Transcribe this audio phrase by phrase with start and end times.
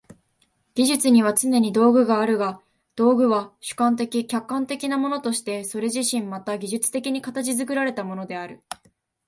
[0.73, 2.59] 技術にはつねに道具があるが、
[2.95, 8.63] 道具は主観的・客観的なものとしてそれ自身また技術的に形作られたものである。